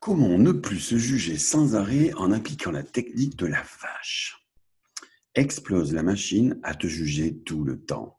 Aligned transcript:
Comment 0.00 0.38
ne 0.38 0.52
plus 0.52 0.80
se 0.80 0.96
juger 0.96 1.36
sans 1.36 1.76
arrêt 1.76 2.14
en 2.14 2.32
appliquant 2.32 2.70
la 2.70 2.82
technique 2.82 3.36
de 3.36 3.44
la 3.44 3.62
vache? 3.82 4.46
Explose 5.34 5.92
la 5.92 6.02
machine 6.02 6.58
à 6.62 6.74
te 6.74 6.86
juger 6.86 7.36
tout 7.42 7.64
le 7.64 7.78
temps. 7.78 8.18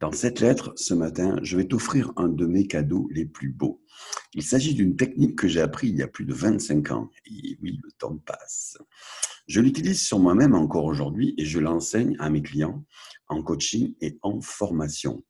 Dans 0.00 0.12
cette 0.12 0.40
lettre, 0.40 0.72
ce 0.76 0.94
matin, 0.94 1.38
je 1.42 1.58
vais 1.58 1.66
t'offrir 1.66 2.14
un 2.16 2.28
de 2.28 2.46
mes 2.46 2.66
cadeaux 2.66 3.06
les 3.12 3.26
plus 3.26 3.50
beaux. 3.50 3.82
Il 4.32 4.42
s'agit 4.42 4.72
d'une 4.72 4.96
technique 4.96 5.36
que 5.36 5.46
j'ai 5.46 5.60
appris 5.60 5.88
il 5.88 5.96
y 5.96 6.02
a 6.02 6.08
plus 6.08 6.24
de 6.24 6.32
25 6.32 6.90
ans. 6.90 7.10
Et 7.26 7.58
oui, 7.60 7.78
le 7.84 7.92
temps 7.98 8.16
passe. 8.16 8.78
Je 9.46 9.60
l'utilise 9.60 10.00
sur 10.00 10.20
moi-même 10.20 10.54
encore 10.54 10.86
aujourd'hui 10.86 11.34
et 11.36 11.44
je 11.44 11.58
l'enseigne 11.58 12.16
à 12.18 12.30
mes 12.30 12.40
clients 12.40 12.82
en 13.28 13.42
coaching 13.42 13.94
et 14.00 14.18
en 14.22 14.40
formation. 14.40 15.22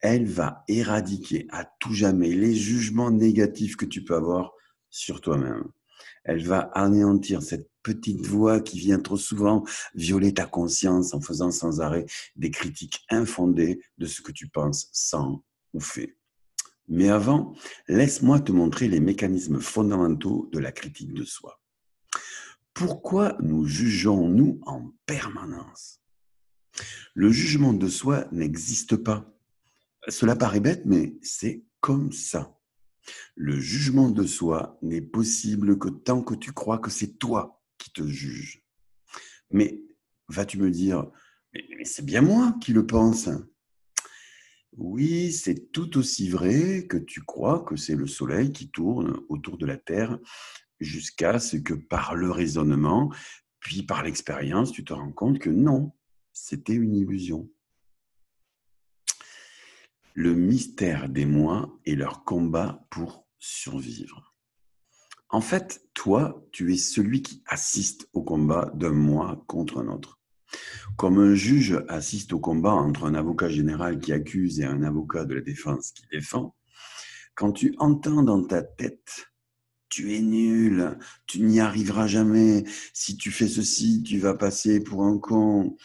Elle 0.00 0.26
va 0.26 0.64
éradiquer 0.66 1.46
à 1.50 1.64
tout 1.78 1.94
jamais 1.94 2.32
les 2.34 2.56
jugements 2.56 3.12
négatifs 3.12 3.76
que 3.76 3.86
tu 3.86 4.02
peux 4.02 4.16
avoir 4.16 4.52
sur 4.92 5.20
toi-même. 5.20 5.64
Elle 6.24 6.46
va 6.46 6.60
anéantir 6.74 7.42
cette 7.42 7.68
petite 7.82 8.24
voix 8.24 8.60
qui 8.60 8.78
vient 8.78 9.00
trop 9.00 9.16
souvent 9.16 9.64
violer 9.94 10.32
ta 10.32 10.46
conscience 10.46 11.14
en 11.14 11.20
faisant 11.20 11.50
sans 11.50 11.80
arrêt 11.80 12.06
des 12.36 12.52
critiques 12.52 13.04
infondées 13.10 13.80
de 13.98 14.06
ce 14.06 14.22
que 14.22 14.30
tu 14.30 14.48
penses 14.48 14.88
sans 14.92 15.44
ou 15.72 15.80
fais. 15.80 16.16
Mais 16.88 17.08
avant, 17.08 17.54
laisse-moi 17.88 18.40
te 18.40 18.52
montrer 18.52 18.86
les 18.86 19.00
mécanismes 19.00 19.60
fondamentaux 19.60 20.48
de 20.52 20.58
la 20.58 20.72
critique 20.72 21.14
de 21.14 21.24
soi. 21.24 21.60
Pourquoi 22.74 23.36
nous 23.40 23.66
jugeons-nous 23.66 24.60
en 24.66 24.92
permanence? 25.06 26.00
Le 27.14 27.30
jugement 27.30 27.72
de 27.72 27.88
soi 27.88 28.26
n'existe 28.32 28.96
pas. 28.96 29.26
Cela 30.08 30.36
paraît 30.36 30.60
bête, 30.60 30.82
mais 30.84 31.16
c'est 31.22 31.64
comme 31.80 32.12
ça. 32.12 32.58
Le 33.34 33.58
jugement 33.58 34.10
de 34.10 34.26
soi 34.26 34.78
n'est 34.82 35.02
possible 35.02 35.78
que 35.78 35.88
tant 35.88 36.22
que 36.22 36.34
tu 36.34 36.52
crois 36.52 36.78
que 36.78 36.90
c'est 36.90 37.18
toi 37.18 37.62
qui 37.78 37.90
te 37.90 38.06
juge. 38.06 38.64
Mais 39.50 39.82
vas-tu 40.28 40.58
me 40.58 40.70
dire, 40.70 41.10
mais, 41.52 41.84
c'est 41.84 42.04
bien 42.04 42.22
moi 42.22 42.56
qui 42.60 42.72
le 42.72 42.86
pense? 42.86 43.28
Oui, 44.76 45.32
c'est 45.32 45.70
tout 45.70 45.98
aussi 45.98 46.30
vrai 46.30 46.86
que 46.86 46.96
tu 46.96 47.20
crois 47.22 47.62
que 47.62 47.76
c'est 47.76 47.94
le 47.94 48.06
Soleil 48.06 48.52
qui 48.52 48.70
tourne 48.70 49.20
autour 49.28 49.58
de 49.58 49.66
la 49.66 49.76
Terre 49.76 50.18
jusqu'à 50.80 51.38
ce 51.38 51.58
que 51.58 51.74
par 51.74 52.14
le 52.14 52.30
raisonnement, 52.30 53.12
puis 53.60 53.82
par 53.82 54.02
l'expérience, 54.02 54.72
tu 54.72 54.84
te 54.84 54.92
rends 54.92 55.12
compte 55.12 55.38
que 55.38 55.50
non, 55.50 55.92
c'était 56.32 56.74
une 56.74 56.96
illusion 56.96 57.50
le 60.14 60.34
mystère 60.34 61.08
des 61.08 61.26
moi 61.26 61.78
et 61.84 61.94
leur 61.94 62.24
combat 62.24 62.86
pour 62.90 63.26
survivre. 63.38 64.34
En 65.28 65.40
fait, 65.40 65.82
toi, 65.94 66.46
tu 66.52 66.72
es 66.72 66.76
celui 66.76 67.22
qui 67.22 67.42
assiste 67.46 68.08
au 68.12 68.22
combat 68.22 68.70
d'un 68.74 68.92
moi 68.92 69.44
contre 69.46 69.78
un 69.78 69.88
autre. 69.88 70.20
Comme 70.96 71.18
un 71.18 71.34
juge 71.34 71.82
assiste 71.88 72.34
au 72.34 72.40
combat 72.40 72.74
entre 72.74 73.04
un 73.04 73.14
avocat 73.14 73.48
général 73.48 73.98
qui 73.98 74.12
accuse 74.12 74.60
et 74.60 74.64
un 74.64 74.82
avocat 74.82 75.24
de 75.24 75.34
la 75.34 75.40
défense 75.40 75.92
qui 75.92 76.04
défend, 76.12 76.54
quand 77.34 77.52
tu 77.52 77.74
entends 77.78 78.22
dans 78.22 78.44
ta 78.44 78.62
tête 78.62 79.32
tu 79.92 80.14
es 80.14 80.22
nul, 80.22 80.96
tu 81.26 81.42
n'y 81.42 81.60
arriveras 81.60 82.06
jamais, 82.06 82.64
si 82.94 83.18
tu 83.18 83.30
fais 83.30 83.46
ceci, 83.46 84.02
tu 84.02 84.18
vas 84.18 84.34
passer 84.34 84.82
pour 84.82 85.04
un 85.04 85.18
con. 85.18 85.76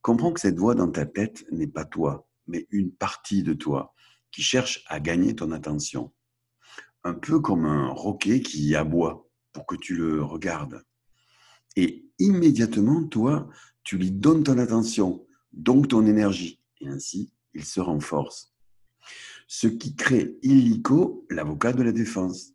Comprends 0.00 0.32
que 0.32 0.40
cette 0.40 0.58
voix 0.58 0.74
dans 0.74 0.90
ta 0.90 1.04
tête 1.04 1.44
n'est 1.52 1.66
pas 1.66 1.84
toi, 1.84 2.26
mais 2.46 2.66
une 2.70 2.92
partie 2.92 3.42
de 3.42 3.52
toi 3.52 3.94
qui 4.30 4.42
cherche 4.42 4.84
à 4.86 5.00
gagner 5.00 5.34
ton 5.34 5.52
attention. 5.52 6.12
Un 7.04 7.14
peu 7.14 7.40
comme 7.40 7.66
un 7.66 7.88
roquet 7.88 8.40
qui 8.40 8.74
aboie 8.74 9.28
pour 9.52 9.66
que 9.66 9.76
tu 9.76 9.94
le 9.94 10.22
regardes. 10.22 10.82
Et 11.76 12.06
immédiatement, 12.18 13.04
toi, 13.04 13.48
tu 13.82 13.98
lui 13.98 14.10
donnes 14.10 14.44
ton 14.44 14.58
attention, 14.58 15.26
donc 15.52 15.88
ton 15.88 16.06
énergie, 16.06 16.60
et 16.80 16.88
ainsi, 16.88 17.32
il 17.52 17.64
se 17.64 17.80
renforce. 17.80 18.52
Ce 19.46 19.66
qui 19.66 19.94
crée 19.94 20.36
illico 20.42 21.26
l'avocat 21.30 21.72
de 21.72 21.82
la 21.82 21.92
défense. 21.92 22.52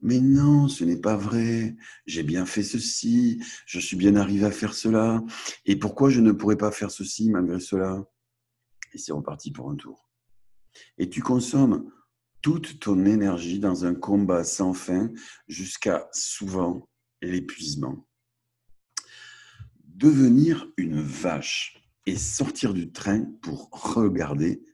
Mais 0.00 0.20
non, 0.20 0.68
ce 0.68 0.84
n'est 0.84 1.00
pas 1.00 1.16
vrai. 1.16 1.76
J'ai 2.06 2.22
bien 2.24 2.44
fait 2.44 2.64
ceci, 2.64 3.42
je 3.66 3.78
suis 3.78 3.96
bien 3.96 4.16
arrivé 4.16 4.44
à 4.44 4.50
faire 4.50 4.74
cela. 4.74 5.22
Et 5.64 5.76
pourquoi 5.76 6.10
je 6.10 6.20
ne 6.20 6.32
pourrais 6.32 6.56
pas 6.56 6.72
faire 6.72 6.90
ceci 6.90 7.30
malgré 7.30 7.60
cela? 7.60 8.04
Et 8.92 8.98
c'est 8.98 9.12
reparti 9.12 9.50
pour 9.50 9.70
un 9.70 9.76
tour. 9.76 10.10
Et 10.98 11.08
tu 11.08 11.22
consommes 11.22 11.90
toute 12.40 12.80
ton 12.80 13.04
énergie 13.04 13.60
dans 13.60 13.84
un 13.84 13.94
combat 13.94 14.44
sans 14.44 14.74
fin 14.74 15.10
jusqu'à 15.46 16.08
souvent 16.12 16.88
l'épuisement. 17.20 18.08
Devenir 19.84 20.68
une 20.76 21.00
vache 21.00 21.78
et 22.06 22.16
sortir 22.16 22.74
du 22.74 22.90
train 22.90 23.24
pour 23.42 23.70
regarder 23.70 24.64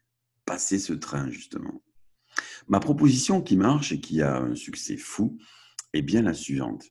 passer 0.47 0.79
ce 0.79 0.95
train, 0.95 1.31
justement. 1.31 1.83
Ma 2.69 2.81
proposition 2.81 3.43
qui 3.43 3.57
marche 3.57 3.93
et 3.93 4.01
qui 4.01 4.23
a 4.23 4.39
un 4.39 4.55
succès 4.55 4.97
fou 4.97 5.39
est 5.93 6.03
bien 6.03 6.23
la 6.23 6.33
suivante 6.33 6.87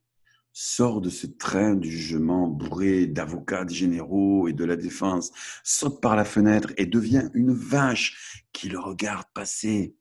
sort 0.59 1.01
de 1.01 1.12
ce 1.12 1.28
train 1.28 1.75
du 1.75 1.91
jugement 1.91 2.47
bourré 2.47 3.06
d'avocats 3.06 3.68
généraux 3.68 4.47
et 4.47 4.53
de 4.53 4.66
la 4.66 4.75
défense, 4.75 5.31
saute 5.63 6.01
par 6.01 6.16
la 6.16 6.25
fenêtre 6.25 6.73
et 6.78 6.88
devient 6.88 7.29
une 7.35 7.53
vache 7.53 8.44
qui 8.53 8.67
le 8.67 8.79
regarde 8.79 9.28
passer. 9.35 9.96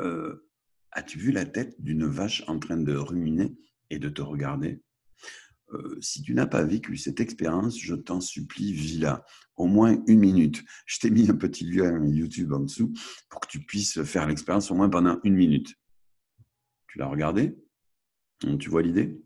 Euh, 0.00 0.46
as-tu 0.92 1.18
vu 1.18 1.32
la 1.32 1.46
tête 1.46 1.74
d'une 1.78 2.04
vache 2.04 2.44
en 2.48 2.58
train 2.58 2.76
de 2.76 2.94
ruminer 2.94 3.56
et 3.88 3.98
de 3.98 4.10
te 4.10 4.20
regarder? 4.20 4.82
Euh, 5.72 5.96
si 6.02 6.20
tu 6.20 6.34
n'as 6.34 6.46
pas 6.46 6.64
vécu 6.64 6.98
cette 6.98 7.20
expérience, 7.20 7.80
je 7.80 7.94
t'en 7.94 8.20
supplie, 8.20 8.74
vis-la. 8.74 9.24
Au 9.56 9.66
moins 9.66 9.96
une 10.06 10.20
minute. 10.20 10.62
Je 10.84 10.98
t'ai 10.98 11.08
mis 11.08 11.30
un 11.30 11.36
petit 11.36 11.64
lien 11.64 12.04
YouTube 12.04 12.52
en 12.52 12.60
dessous 12.60 12.92
pour 13.30 13.40
que 13.40 13.48
tu 13.48 13.60
puisses 13.60 14.02
faire 14.02 14.26
l'expérience 14.26 14.70
au 14.70 14.74
moins 14.74 14.90
pendant 14.90 15.18
une 15.24 15.34
minute. 15.34 15.74
Tu 16.88 16.98
l'as 16.98 17.08
regardé 17.08 17.56
Tu 18.58 18.68
vois 18.68 18.82
l'idée? 18.82 19.18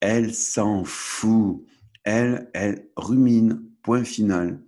Elle 0.00 0.34
s'en 0.34 0.84
fout. 0.84 1.64
Elle, 2.04 2.50
elle 2.54 2.88
rumine. 2.96 3.66
Point 3.82 4.04
final. 4.04 4.62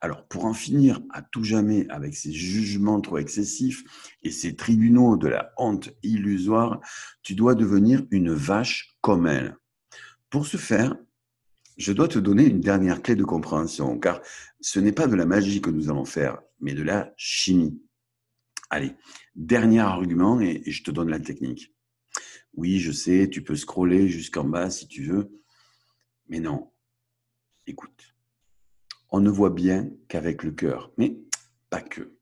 Alors, 0.00 0.26
pour 0.26 0.44
en 0.46 0.54
finir 0.54 1.00
à 1.10 1.22
tout 1.22 1.44
jamais 1.44 1.86
avec 1.90 2.14
ces 2.14 2.32
jugements 2.32 3.00
trop 3.00 3.18
excessifs 3.18 3.84
et 4.22 4.30
ces 4.30 4.56
tribunaux 4.56 5.16
de 5.16 5.28
la 5.28 5.52
honte 5.58 5.90
illusoire, 6.02 6.80
tu 7.22 7.34
dois 7.34 7.54
devenir 7.54 8.06
une 8.10 8.32
vache 8.32 8.96
comme 9.00 9.26
elle. 9.26 9.56
Pour 10.30 10.46
ce 10.46 10.56
faire, 10.56 10.96
je 11.76 11.92
dois 11.92 12.08
te 12.08 12.18
donner 12.18 12.46
une 12.46 12.60
dernière 12.60 13.02
clé 13.02 13.16
de 13.16 13.24
compréhension, 13.24 13.98
car 13.98 14.20
ce 14.60 14.80
n'est 14.80 14.92
pas 14.92 15.06
de 15.06 15.16
la 15.16 15.26
magie 15.26 15.60
que 15.60 15.70
nous 15.70 15.90
allons 15.90 16.04
faire, 16.04 16.40
mais 16.60 16.74
de 16.74 16.82
la 16.82 17.12
chimie. 17.16 17.82
Allez, 18.70 18.92
dernier 19.34 19.80
argument 19.80 20.40
et 20.40 20.62
je 20.66 20.82
te 20.82 20.90
donne 20.90 21.10
la 21.10 21.20
technique. 21.20 21.73
Oui, 22.56 22.78
je 22.78 22.92
sais, 22.92 23.28
tu 23.30 23.42
peux 23.42 23.56
scroller 23.56 24.08
jusqu'en 24.08 24.44
bas 24.44 24.70
si 24.70 24.86
tu 24.86 25.04
veux, 25.04 25.30
mais 26.28 26.40
non. 26.40 26.70
Écoute, 27.66 28.14
on 29.10 29.20
ne 29.20 29.30
voit 29.30 29.50
bien 29.50 29.90
qu'avec 30.08 30.42
le 30.42 30.52
cœur, 30.52 30.92
mais 30.98 31.18
pas 31.70 31.82
que. 31.82 32.16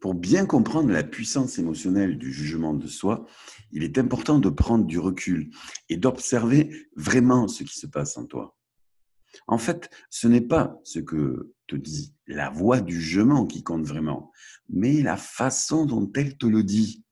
Pour 0.00 0.14
bien 0.14 0.46
comprendre 0.46 0.90
la 0.92 1.02
puissance 1.02 1.58
émotionnelle 1.58 2.18
du 2.18 2.32
jugement 2.32 2.74
de 2.74 2.86
soi, 2.86 3.26
il 3.72 3.82
est 3.82 3.98
important 3.98 4.38
de 4.38 4.48
prendre 4.48 4.84
du 4.84 4.98
recul 4.98 5.50
et 5.88 5.96
d'observer 5.96 6.88
vraiment 6.96 7.48
ce 7.48 7.64
qui 7.64 7.76
se 7.78 7.86
passe 7.86 8.16
en 8.16 8.26
toi. 8.26 8.56
En 9.46 9.58
fait, 9.58 9.90
ce 10.08 10.28
n'est 10.28 10.40
pas 10.40 10.80
ce 10.84 11.00
que 11.00 11.52
te 11.66 11.76
dit 11.76 12.14
la 12.26 12.50
voix 12.50 12.80
du 12.80 13.00
jugement 13.00 13.46
qui 13.46 13.62
compte 13.62 13.86
vraiment, 13.86 14.32
mais 14.68 15.02
la 15.02 15.16
façon 15.16 15.84
dont 15.86 16.10
elle 16.14 16.36
te 16.36 16.46
le 16.46 16.62
dit. 16.62 17.04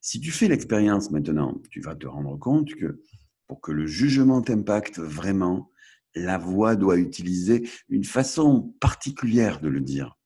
Si 0.00 0.20
tu 0.20 0.30
fais 0.30 0.48
l'expérience 0.48 1.10
maintenant, 1.10 1.60
tu 1.70 1.80
vas 1.80 1.94
te 1.94 2.06
rendre 2.06 2.38
compte 2.38 2.74
que 2.74 3.02
pour 3.46 3.60
que 3.60 3.72
le 3.72 3.86
jugement 3.86 4.42
t'impacte 4.42 4.98
vraiment, 4.98 5.70
la 6.14 6.38
voix 6.38 6.76
doit 6.76 6.98
utiliser 6.98 7.68
une 7.88 8.04
façon 8.04 8.74
particulière 8.80 9.60
de 9.60 9.68
le 9.68 9.80
dire. 9.80 10.16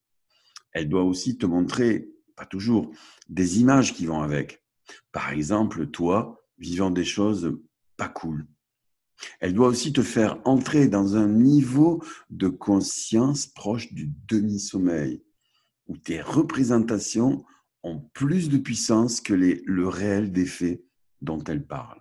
Elle 0.73 0.89
doit 0.89 1.05
aussi 1.05 1.39
te 1.39 1.47
montrer, 1.47 2.11
pas 2.37 2.47
toujours, 2.47 2.91
des 3.29 3.61
images 3.61 3.95
qui 3.95 4.07
vont 4.07 4.23
avec. 4.23 4.63
Par 5.13 5.31
exemple, 5.31 5.87
toi, 5.87 6.45
vivant 6.59 6.91
des 6.91 7.05
choses 7.05 7.59
pas 7.97 8.09
cool. 8.09 8.47
Elle 9.41 9.55
doit 9.55 9.69
aussi 9.69 9.93
te 9.93 10.03
faire 10.03 10.41
entrer 10.45 10.89
dans 10.89 11.17
un 11.17 11.29
niveau 11.29 12.03
de 12.31 12.49
conscience 12.49 13.47
proche 13.47 13.93
du 13.93 14.11
demi-sommeil, 14.29 15.23
où 15.87 15.97
tes 15.97 16.21
représentations 16.21 17.45
ont 17.85 18.01
plus 18.15 18.49
de 18.49 18.59
puissance 18.59 19.21
que 19.21 19.35
le 19.35 19.89
réel 19.89 20.33
des 20.33 20.47
faits 20.47 20.83
dont 21.21 21.43
elle 21.45 21.67
parle. 21.67 22.01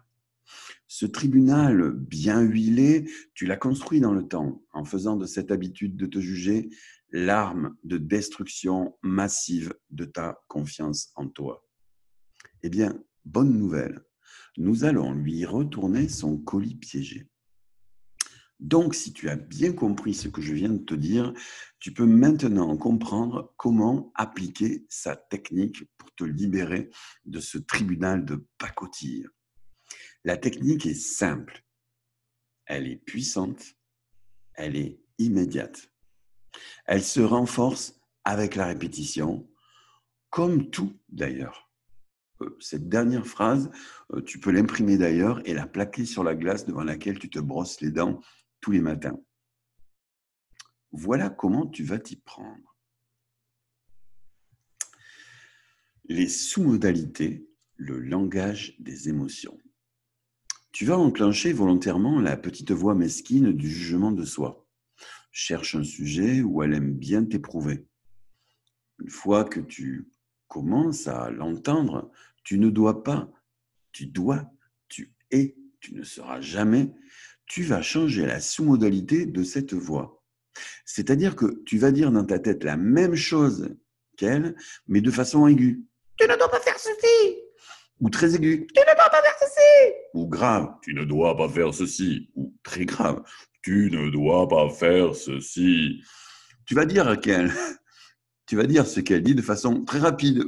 Ce 0.88 1.06
tribunal 1.06 1.92
bien 1.92 2.42
huilé, 2.42 3.10
tu 3.34 3.46
l'as 3.46 3.58
construit 3.58 4.00
dans 4.00 4.14
le 4.14 4.28
temps 4.28 4.64
en 4.74 4.86
faisant 4.86 5.18
de 5.18 5.26
cette 5.26 5.52
habitude 5.52 5.96
de 5.96 6.06
te 6.06 6.20
juger 6.20 6.70
l'arme 7.12 7.76
de 7.84 7.98
destruction 7.98 8.96
massive 9.02 9.74
de 9.92 10.06
ta 10.06 10.40
confiance 10.48 11.12
en 11.16 11.28
toi. 11.28 11.66
Eh 12.64 12.70
bien, 12.70 12.98
bonne 13.26 13.58
nouvelle. 13.58 14.02
nous 14.58 14.84
allons 14.84 15.14
lui 15.14 15.46
retourner 15.46 16.08
son 16.08 16.38
colis 16.38 16.76
piégé. 16.76 17.28
Donc, 18.64 18.96
si 18.96 19.12
tu 19.12 19.30
as 19.30 19.36
bien 19.36 19.74
compris 19.74 20.14
ce 20.14 20.30
que 20.30 20.42
je 20.42 20.54
viens 20.54 20.70
de 20.70 20.78
te 20.78 20.94
dire, 20.94 21.34
tu 21.80 21.94
peux 21.94 22.06
maintenant 22.06 22.78
comprendre 22.78 23.54
comment 23.58 24.14
appliquer 24.16 24.86
sa 24.88 25.18
technique 25.18 25.84
pour 25.98 26.16
te 26.16 26.24
libérer 26.24 26.90
de 27.26 27.42
ce 27.42 27.58
tribunal 27.58 28.24
de 28.24 28.48
pacotille. 28.58 29.28
La 30.24 30.38
technique 30.38 30.86
est 30.86 30.94
simple, 30.94 31.66
elle 32.66 32.88
est 32.88 32.96
puissante, 32.96 33.76
elle 34.54 34.78
est 34.78 35.02
immédiate. 35.18 35.92
Elle 36.86 37.04
se 37.04 37.20
renforce 37.20 38.00
avec 38.24 38.56
la 38.56 38.68
répétition, 38.68 39.46
comme 40.30 40.70
tout 40.70 40.94
d'ailleurs. 41.10 41.70
Euh, 42.42 42.56
cette 42.62 42.88
dernière 42.88 43.28
phrase, 43.28 43.70
euh, 44.14 44.22
tu 44.22 44.40
peux 44.40 44.52
l'imprimer 44.52 44.98
d'ailleurs 44.98 45.46
et 45.46 45.54
la 45.54 45.68
plaquer 45.68 46.06
sur 46.06 46.24
la 46.24 46.34
glace 46.34 46.66
devant 46.66 46.86
laquelle 46.86 47.20
tu 47.20 47.30
te 47.30 47.40
brosses 47.40 47.82
les 47.82 47.92
dents 47.92 48.22
tous 48.64 48.72
les 48.72 48.80
matins. 48.80 49.20
Voilà 50.94 51.30
comment 51.30 51.68
tu 51.68 51.84
vas 51.84 52.00
t'y 52.00 52.16
prendre. 52.16 52.78
Les 56.06 56.30
sous-modalités, 56.30 57.46
le 57.76 58.00
langage 58.00 58.76
des 58.80 59.10
émotions. 59.10 59.58
Tu 60.72 60.86
vas 60.86 60.98
enclencher 60.98 61.52
volontairement 61.52 62.22
la 62.22 62.38
petite 62.38 62.72
voix 62.72 62.96
mesquine 62.96 63.52
du 63.52 63.70
jugement 63.70 64.14
de 64.14 64.24
soi. 64.24 64.66
Cherche 65.32 65.76
un 65.76 65.84
sujet 65.84 66.42
où 66.42 66.64
elle 66.64 66.74
aime 66.74 66.94
bien 66.94 67.26
t'éprouver. 67.26 67.86
Une 69.00 69.10
fois 69.10 69.44
que 69.44 69.60
tu 69.60 70.10
commences 70.48 71.08
à 71.08 71.30
l'entendre, 71.32 72.12
tu 72.46 72.58
ne 72.58 72.70
dois 72.70 73.04
pas, 73.04 73.30
tu 73.92 74.06
dois, 74.06 74.50
tu 74.88 75.14
es, 75.32 75.58
tu 75.82 75.96
ne 75.96 76.04
seras 76.04 76.40
jamais 76.40 76.94
tu 77.46 77.64
vas 77.64 77.82
changer 77.82 78.26
la 78.26 78.40
sous-modalité 78.40 79.26
de 79.26 79.44
cette 79.44 79.74
voix. 79.74 80.24
C'est-à-dire 80.86 81.36
que 81.36 81.64
tu 81.66 81.78
vas 81.78 81.92
dire 81.92 82.12
dans 82.12 82.26
ta 82.26 82.40
tête 82.40 82.64
la 82.64 82.78
même 82.78 83.16
chose 83.16 83.76
qu'elle, 84.18 84.56
mais 84.88 85.02
de 85.02 85.12
façon 85.12 85.48
aiguë. 85.48 85.84
Tu 86.18 86.28
ne 86.28 86.36
dois 86.36 86.50
pas 86.50 86.60
faire 86.60 86.78
ceci. 86.78 87.40
Ou 88.00 88.10
très 88.10 88.36
aiguë. 88.36 88.68
Tu 88.74 88.80
ne 88.80 88.86
dois 88.96 89.10
pas 89.10 89.22
faire 89.22 89.36
ceci. 89.40 89.94
Ou 90.14 90.28
grave. 90.28 90.70
Tu 90.82 90.94
ne 90.94 91.04
dois 91.04 91.36
pas 91.36 91.50
faire 91.50 91.74
ceci. 91.74 92.30
Ou 92.36 92.54
très 92.64 92.86
grave. 92.86 93.24
Tu 93.62 93.90
ne 93.92 94.10
dois 94.10 94.48
pas 94.48 94.70
faire 94.70 95.16
ceci. 95.16 96.02
Tu 96.66 96.76
vas 96.76 96.86
dire 96.86 97.20
qu'elle. 97.20 97.52
Tu 98.46 98.58
vas 98.58 98.68
dire 98.68 98.86
ce 98.86 99.00
qu'elle 99.00 99.24
dit 99.24 99.36
de 99.36 99.42
façon 99.42 99.86
très 99.86 100.00
rapide. 100.00 100.44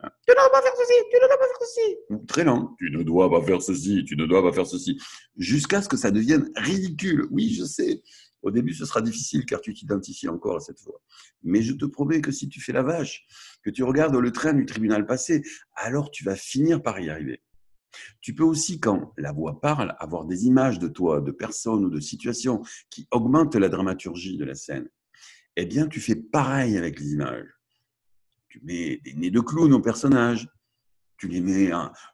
Tu 0.00 0.30
ne 0.30 0.34
dois 0.34 0.50
pas 0.50 0.62
faire 0.62 0.74
ceci, 0.76 0.94
tu 1.10 1.16
ne 1.16 1.26
dois 1.26 1.38
pas 1.38 1.46
faire 1.46 1.58
ceci. 1.60 2.26
Très 2.26 2.44
lent. 2.44 2.76
Tu 2.78 2.90
ne 2.90 3.02
dois 3.02 3.30
pas 3.30 3.42
faire 3.42 3.62
ceci, 3.62 4.04
tu 4.04 4.16
ne 4.16 4.26
dois 4.26 4.42
pas 4.42 4.52
faire 4.52 4.66
ceci. 4.66 5.00
Jusqu'à 5.36 5.80
ce 5.80 5.88
que 5.88 5.96
ça 5.96 6.10
devienne 6.10 6.50
ridicule. 6.56 7.26
Oui, 7.30 7.54
je 7.54 7.64
sais. 7.64 8.02
Au 8.42 8.50
début, 8.50 8.74
ce 8.74 8.84
sera 8.84 9.00
difficile 9.00 9.46
car 9.46 9.60
tu 9.60 9.72
t'identifies 9.72 10.28
encore 10.28 10.56
à 10.56 10.60
cette 10.60 10.80
voix. 10.82 11.00
Mais 11.42 11.62
je 11.62 11.72
te 11.72 11.86
promets 11.86 12.20
que 12.20 12.30
si 12.30 12.48
tu 12.48 12.60
fais 12.60 12.72
la 12.72 12.82
vache, 12.82 13.26
que 13.62 13.70
tu 13.70 13.82
regardes 13.82 14.14
le 14.14 14.32
train 14.32 14.52
du 14.52 14.66
tribunal 14.66 15.06
passé, 15.06 15.42
alors 15.74 16.10
tu 16.10 16.24
vas 16.24 16.36
finir 16.36 16.82
par 16.82 17.00
y 17.00 17.08
arriver. 17.08 17.42
Tu 18.20 18.34
peux 18.34 18.44
aussi, 18.44 18.78
quand 18.78 19.14
la 19.16 19.32
voix 19.32 19.60
parle, 19.60 19.96
avoir 19.98 20.26
des 20.26 20.44
images 20.44 20.78
de 20.78 20.88
toi, 20.88 21.22
de 21.22 21.32
personnes 21.32 21.86
ou 21.86 21.90
de 21.90 22.00
situations 22.00 22.62
qui 22.90 23.08
augmentent 23.10 23.56
la 23.56 23.70
dramaturgie 23.70 24.36
de 24.36 24.44
la 24.44 24.54
scène. 24.54 24.88
Eh 25.56 25.64
bien, 25.64 25.88
tu 25.88 26.00
fais 26.00 26.16
pareil 26.16 26.76
avec 26.76 27.00
les 27.00 27.12
images 27.12 27.55
tu 28.56 28.64
mets 28.64 29.00
des 29.04 29.12
nez 29.14 29.30
de 29.30 29.40
clown 29.40 29.72
aux 29.74 29.80
personnages, 29.80 30.48
tu 31.18 31.28
les 31.28 31.40
mets 31.40 31.70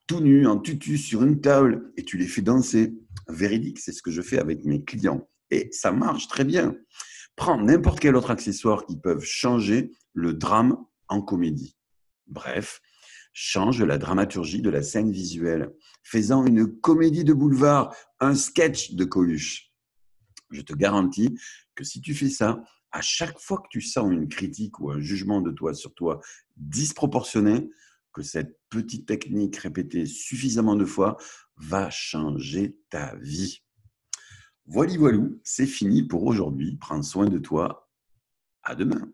tout 0.06 0.20
nus, 0.20 0.46
en 0.46 0.58
tutu, 0.58 0.98
sur 0.98 1.22
une 1.22 1.40
table, 1.40 1.92
et 1.96 2.04
tu 2.04 2.18
les 2.18 2.26
fais 2.26 2.42
danser. 2.42 2.94
Véridique, 3.28 3.78
c'est 3.78 3.92
ce 3.92 4.02
que 4.02 4.10
je 4.10 4.22
fais 4.22 4.38
avec 4.38 4.64
mes 4.64 4.82
clients. 4.82 5.28
Et 5.50 5.68
ça 5.72 5.92
marche 5.92 6.26
très 6.28 6.44
bien. 6.44 6.74
Prends 7.36 7.60
n'importe 7.60 8.00
quel 8.00 8.16
autre 8.16 8.30
accessoire 8.30 8.86
qui 8.86 8.98
peuvent 8.98 9.24
changer 9.24 9.92
le 10.14 10.34
drame 10.34 10.76
en 11.08 11.22
comédie. 11.22 11.76
Bref, 12.26 12.80
change 13.32 13.82
la 13.82 13.98
dramaturgie 13.98 14.62
de 14.62 14.70
la 14.70 14.82
scène 14.82 15.12
visuelle, 15.12 15.70
faisant 16.02 16.44
une 16.44 16.66
comédie 16.66 17.24
de 17.24 17.32
boulevard, 17.32 17.94
un 18.20 18.34
sketch 18.34 18.94
de 18.94 19.04
Coluche. 19.04 19.70
Je 20.50 20.60
te 20.60 20.74
garantis 20.74 21.38
que 21.74 21.84
si 21.84 22.00
tu 22.00 22.14
fais 22.14 22.28
ça, 22.28 22.62
à 22.92 23.00
chaque 23.00 23.38
fois 23.38 23.58
que 23.58 23.68
tu 23.70 23.80
sens 23.80 24.12
une 24.12 24.28
critique 24.28 24.78
ou 24.80 24.90
un 24.90 25.00
jugement 25.00 25.40
de 25.40 25.50
toi 25.50 25.74
sur 25.74 25.94
toi 25.94 26.20
disproportionné, 26.56 27.70
que 28.12 28.22
cette 28.22 28.60
petite 28.68 29.06
technique 29.06 29.56
répétée 29.56 30.06
suffisamment 30.06 30.76
de 30.76 30.84
fois 30.84 31.16
va 31.56 31.88
changer 31.90 32.76
ta 32.90 33.16
vie. 33.16 33.62
Voilà, 34.66 34.96
voilou, 34.96 35.40
c'est 35.42 35.66
fini 35.66 36.02
pour 36.02 36.24
aujourd'hui. 36.24 36.76
Prends 36.76 37.02
soin 37.02 37.26
de 37.26 37.38
toi. 37.38 37.88
À 38.62 38.74
demain. 38.74 39.10